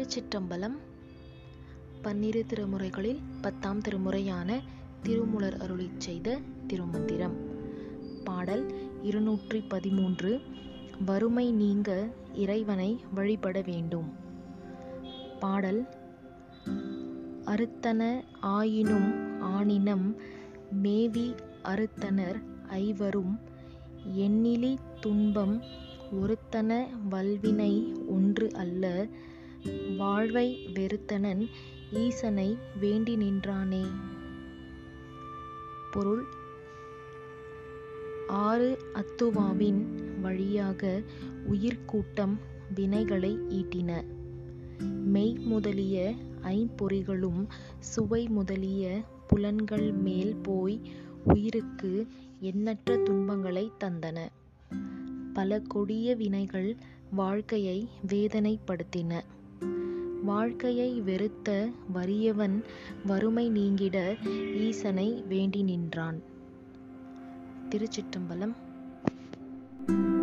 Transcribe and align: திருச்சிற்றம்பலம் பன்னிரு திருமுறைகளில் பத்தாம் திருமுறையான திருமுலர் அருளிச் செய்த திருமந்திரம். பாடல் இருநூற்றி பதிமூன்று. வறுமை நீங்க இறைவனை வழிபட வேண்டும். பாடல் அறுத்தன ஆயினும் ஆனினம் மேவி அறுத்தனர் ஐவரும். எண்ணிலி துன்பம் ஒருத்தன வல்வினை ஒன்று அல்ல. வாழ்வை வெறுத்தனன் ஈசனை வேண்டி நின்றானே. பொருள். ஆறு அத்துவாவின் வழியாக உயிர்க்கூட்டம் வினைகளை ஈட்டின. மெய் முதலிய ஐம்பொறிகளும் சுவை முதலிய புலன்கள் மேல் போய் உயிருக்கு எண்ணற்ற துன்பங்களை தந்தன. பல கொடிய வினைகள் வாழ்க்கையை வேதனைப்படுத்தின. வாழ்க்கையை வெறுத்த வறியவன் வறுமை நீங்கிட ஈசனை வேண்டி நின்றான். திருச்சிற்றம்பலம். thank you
திருச்சிற்றம்பலம் 0.00 0.76
பன்னிரு 2.02 2.44
திருமுறைகளில் 2.48 3.18
பத்தாம் 3.40 3.80
திருமுறையான 3.80 4.60
திருமுலர் 5.02 5.56
அருளிச் 5.56 6.00
செய்த 6.00 6.38
திருமந்திரம். 6.66 7.36
பாடல் 8.24 8.72
இருநூற்றி 9.02 9.60
பதிமூன்று. 9.60 10.40
வறுமை 11.06 11.52
நீங்க 11.52 12.12
இறைவனை 12.34 13.00
வழிபட 13.14 13.60
வேண்டும். 13.60 14.12
பாடல் 15.40 15.86
அறுத்தன 17.44 18.24
ஆயினும் 18.40 19.40
ஆனினம் 19.42 20.16
மேவி 20.70 21.34
அறுத்தனர் 21.64 22.42
ஐவரும். 22.68 23.38
எண்ணிலி 24.16 24.78
துன்பம் 25.00 25.62
ஒருத்தன 26.12 26.86
வல்வினை 27.08 27.94
ஒன்று 28.08 28.52
அல்ல. 28.52 29.06
வாழ்வை 29.96 30.66
வெறுத்தனன் 30.74 31.48
ஈசனை 31.92 32.58
வேண்டி 32.80 33.16
நின்றானே. 33.16 33.84
பொருள். 35.92 36.24
ஆறு 38.28 38.78
அத்துவாவின் 38.92 39.84
வழியாக 40.20 41.02
உயிர்க்கூட்டம் 41.50 42.38
வினைகளை 42.74 43.38
ஈட்டின. 43.48 44.04
மெய் 44.84 45.32
முதலிய 45.32 46.14
ஐம்பொறிகளும் 46.42 47.46
சுவை 47.78 48.28
முதலிய 48.28 49.00
புலன்கள் 49.26 49.92
மேல் 49.92 50.36
போய் 50.36 50.80
உயிருக்கு 51.24 52.06
எண்ணற்ற 52.40 52.96
துன்பங்களை 52.96 53.72
தந்தன. 53.84 54.28
பல 55.34 55.60
கொடிய 55.60 56.14
வினைகள் 56.14 56.76
வாழ்க்கையை 57.10 57.88
வேதனைப்படுத்தின. 58.06 59.22
வாழ்க்கையை 60.24 61.00
வெறுத்த 61.00 61.70
வறியவன் 61.94 62.62
வறுமை 63.06 63.48
நீங்கிட 63.48 64.16
ஈசனை 64.54 65.24
வேண்டி 65.28 65.62
நின்றான். 65.62 66.20
திருச்சிற்றம்பலம். 67.70 68.52
thank 69.86 70.14
you 70.14 70.19